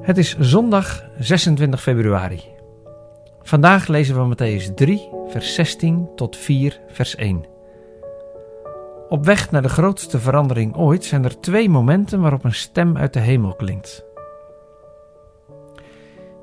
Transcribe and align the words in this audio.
Het 0.00 0.18
is 0.18 0.38
zondag 0.38 1.04
26 1.18 1.82
februari. 1.82 2.40
Vandaag 3.42 3.86
lezen 3.86 4.14
we 4.14 4.34
Matthäus 4.34 4.74
3, 4.74 5.08
vers 5.28 5.54
16 5.54 6.08
tot 6.16 6.36
4, 6.36 6.80
vers 6.88 7.14
1. 7.14 7.44
Op 9.08 9.24
weg 9.24 9.50
naar 9.50 9.62
de 9.62 9.68
grootste 9.68 10.18
verandering 10.18 10.76
ooit 10.76 11.04
zijn 11.04 11.24
er 11.24 11.40
twee 11.40 11.68
momenten 11.68 12.20
waarop 12.20 12.44
een 12.44 12.54
stem 12.54 12.96
uit 12.96 13.12
de 13.12 13.20
hemel 13.20 13.54
klinkt. 13.54 14.04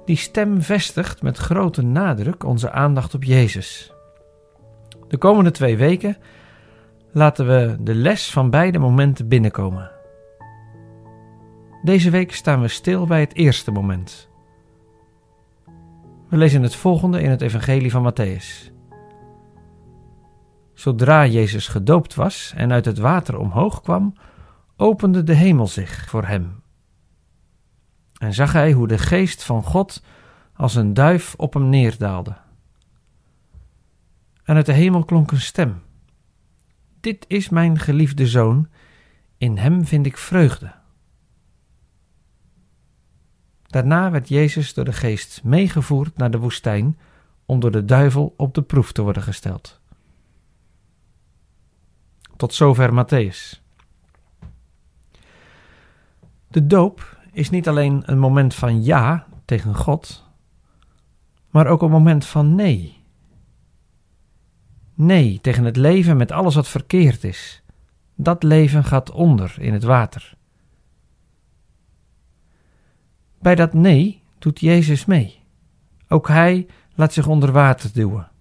Die 0.05 0.17
stem 0.17 0.61
vestigt 0.61 1.21
met 1.21 1.37
grote 1.37 1.81
nadruk 1.81 2.43
onze 2.43 2.71
aandacht 2.71 3.13
op 3.13 3.23
Jezus. 3.23 3.93
De 5.07 5.17
komende 5.17 5.51
twee 5.51 5.77
weken 5.77 6.17
laten 7.11 7.47
we 7.47 7.75
de 7.79 7.95
les 7.95 8.31
van 8.31 8.49
beide 8.49 8.79
momenten 8.79 9.27
binnenkomen. 9.27 9.96
Deze 11.83 12.09
week 12.09 12.33
staan 12.33 12.61
we 12.61 12.67
stil 12.67 13.05
bij 13.05 13.19
het 13.19 13.35
eerste 13.35 13.71
moment. 13.71 14.29
We 16.29 16.37
lezen 16.37 16.63
het 16.63 16.75
volgende 16.75 17.21
in 17.21 17.29
het 17.29 17.41
Evangelie 17.41 17.91
van 17.91 18.11
Matthäus. 18.11 18.71
Zodra 20.73 21.25
Jezus 21.25 21.67
gedoopt 21.67 22.15
was 22.15 22.53
en 22.55 22.71
uit 22.71 22.85
het 22.85 22.97
water 22.97 23.37
omhoog 23.37 23.81
kwam, 23.81 24.13
opende 24.75 25.23
de 25.23 25.33
hemel 25.33 25.67
zich 25.67 26.09
voor 26.09 26.25
hem. 26.25 26.61
En 28.17 28.33
zag 28.33 28.53
hij 28.53 28.71
hoe 28.71 28.87
de 28.87 28.97
geest 28.97 29.43
van 29.43 29.63
God 29.63 30.03
als 30.53 30.75
een 30.75 30.93
duif 30.93 31.35
op 31.37 31.53
hem 31.53 31.69
neerdaalde. 31.69 32.37
En 34.43 34.55
uit 34.55 34.65
de 34.65 34.73
hemel 34.73 35.03
klonk 35.03 35.31
een 35.31 35.41
stem: 35.41 35.81
Dit 36.99 37.25
is 37.27 37.49
mijn 37.49 37.79
geliefde 37.79 38.27
zoon, 38.27 38.67
in 39.37 39.57
hem 39.57 39.85
vind 39.85 40.05
ik 40.05 40.17
vreugde. 40.17 40.73
Daarna 43.67 44.11
werd 44.11 44.29
Jezus 44.29 44.73
door 44.73 44.85
de 44.85 44.93
geest 44.93 45.43
meegevoerd 45.43 46.17
naar 46.17 46.31
de 46.31 46.39
woestijn 46.39 46.97
om 47.45 47.59
door 47.59 47.71
de 47.71 47.85
duivel 47.85 48.33
op 48.37 48.53
de 48.53 48.61
proef 48.61 48.91
te 48.91 49.01
worden 49.01 49.23
gesteld. 49.23 49.79
Tot 52.35 52.53
zover 52.53 53.05
Matthäus. 53.05 53.61
De 56.47 56.67
doop 56.67 57.17
is 57.31 57.49
niet 57.49 57.67
alleen 57.67 58.03
een 58.05 58.19
moment 58.19 58.55
van 58.55 58.83
ja 58.83 59.27
tegen 59.45 59.75
God, 59.75 60.25
maar 61.49 61.67
ook 61.67 61.81
een 61.81 61.89
moment 61.89 62.25
van 62.25 62.55
nee. 62.55 63.03
Nee 64.93 65.39
tegen 65.41 65.63
het 65.63 65.75
leven 65.75 66.17
met 66.17 66.31
alles 66.31 66.55
wat 66.55 66.67
verkeerd 66.67 67.23
is. 67.23 67.61
Dat 68.15 68.43
leven 68.43 68.83
gaat 68.83 69.11
onder 69.11 69.55
in 69.59 69.73
het 69.73 69.83
water. 69.83 70.35
Bij 73.39 73.55
dat 73.55 73.73
nee 73.73 74.21
doet 74.39 74.59
Jezus 74.59 75.05
mee. 75.05 75.39
Ook 76.07 76.27
hij 76.27 76.67
laat 76.95 77.13
zich 77.13 77.27
onder 77.27 77.51
water 77.51 77.89
duwen. 77.93 78.31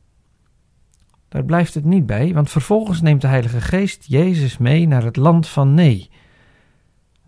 Daar 1.28 1.44
blijft 1.44 1.74
het 1.74 1.84
niet 1.84 2.06
bij, 2.06 2.34
want 2.34 2.50
vervolgens 2.50 3.00
neemt 3.00 3.20
de 3.20 3.26
Heilige 3.26 3.60
Geest 3.60 4.04
Jezus 4.06 4.58
mee 4.58 4.86
naar 4.86 5.02
het 5.02 5.16
land 5.16 5.48
van 5.48 5.74
nee, 5.74 6.10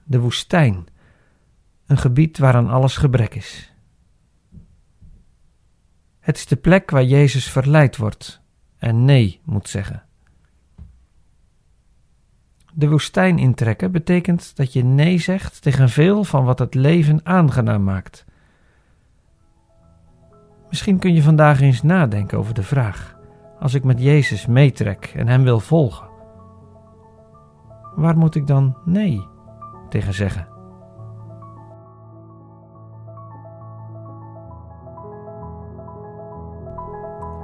de 0.05 0.19
woestijn, 0.19 0.87
een 1.87 1.99
gebied 1.99 2.39
waaraan 2.39 2.69
alles 2.69 2.97
gebrek 2.97 3.35
is. 3.35 3.73
Het 6.21 6.37
is 6.37 6.47
de 6.47 6.57
plek 6.57 6.91
waar 6.91 7.05
Jezus 7.05 7.51
verleid 7.51 7.97
wordt 7.97 8.41
en 8.79 9.05
nee 9.05 9.41
moet 9.45 9.69
zeggen. 9.69 10.08
De 12.79 12.89
woestijn 12.89 13.39
intrekken 13.39 13.93
betekent 13.93 14.57
dat 14.57 14.73
je 14.73 14.85
nee 14.85 15.19
zegt 15.19 15.63
tegen 15.63 15.89
veel 15.89 16.25
van 16.25 16.45
wat 16.45 16.59
het 16.59 16.75
leven 16.75 17.21
aangenaam 17.23 17.85
maakt. 17.85 18.25
Misschien 20.69 20.99
kun 20.99 21.15
je 21.15 21.23
vandaag 21.23 21.61
eens 21.61 21.83
nadenken 21.83 22.39
over 22.39 22.55
de 22.55 22.63
vraag: 22.63 23.17
als 23.61 23.75
ik 23.75 23.85
met 23.85 24.03
Jezus 24.03 24.47
meetrek 24.47 25.13
en 25.17 25.29
Hem 25.29 25.43
wil 25.43 25.61
volgen, 25.61 26.09
waar 27.95 28.17
moet 28.17 28.35
ik 28.35 28.47
dan 28.47 28.77
nee 28.85 29.27
tegen 29.89 30.15
zeggen? 30.15 30.49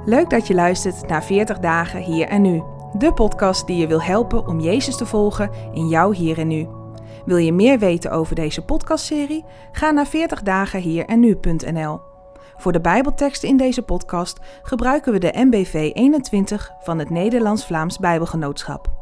Leuk 0.05 0.29
dat 0.29 0.47
je 0.47 0.53
luistert 0.53 1.07
naar 1.07 1.23
40 1.23 1.59
dagen 1.59 2.01
hier 2.01 2.27
en 2.27 2.41
nu. 2.41 2.74
De 2.97 3.13
podcast 3.13 3.67
die 3.67 3.77
je 3.77 3.87
wil 3.87 4.01
helpen 4.01 4.47
om 4.47 4.59
Jezus 4.59 4.97
te 4.97 5.05
volgen 5.05 5.49
in 5.73 5.87
jouw 5.87 6.11
hier 6.11 6.37
en 6.37 6.47
nu. 6.47 6.67
Wil 7.25 7.37
je 7.37 7.53
meer 7.53 7.79
weten 7.79 8.11
over 8.11 8.35
deze 8.35 8.65
podcastserie? 8.65 9.45
Ga 9.71 9.91
naar 9.91 10.07
40 10.07 10.41
dagen 10.41 10.79
hier 10.79 11.05
en 11.05 11.19
nu.nl. 11.19 11.99
Voor 12.57 12.71
de 12.71 12.81
Bijbelteksten 12.81 13.49
in 13.49 13.57
deze 13.57 13.81
podcast 13.81 14.39
gebruiken 14.61 15.13
we 15.13 15.19
de 15.19 15.33
MBV 15.33 15.91
21 15.93 16.71
van 16.79 16.99
het 16.99 17.09
Nederlands-Vlaams 17.09 17.97
Bijbelgenootschap. 17.97 18.94